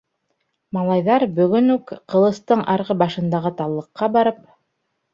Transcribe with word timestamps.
Малайҙар 0.77 1.25
бөгөн 1.41 1.75
үк 1.75 1.95
Ҡылыстың 2.15 2.67
арғы 2.79 2.99
башындағы 3.05 3.57
таллыҡҡа 3.63 4.15
барып 4.21 4.47